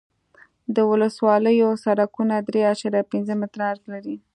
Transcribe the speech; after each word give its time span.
د 0.75 0.77
ولسوالیو 0.91 1.69
سرکونه 1.83 2.35
درې 2.47 2.61
اعشاریه 2.69 3.03
پنځه 3.11 3.33
متره 3.41 3.63
عرض 3.71 3.83
لري 3.93 4.15